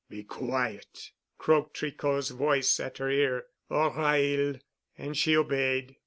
"Be 0.09 0.23
quiet," 0.23 1.11
croaked 1.37 1.75
Tricot's 1.75 2.29
voice 2.31 2.79
at 2.79 2.97
her 2.97 3.11
ear—"or 3.11 3.91
I'll——" 3.93 4.55
And 4.97 5.15
she 5.15 5.37
obeyed. 5.37 5.95